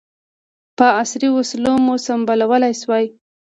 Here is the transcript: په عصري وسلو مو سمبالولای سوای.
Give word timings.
په 0.77 0.85
عصري 0.99 1.29
وسلو 1.31 1.73
مو 1.85 1.93
سمبالولای 2.05 2.73
سوای. 2.81 3.05